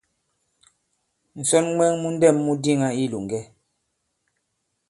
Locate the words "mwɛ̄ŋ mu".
1.75-2.09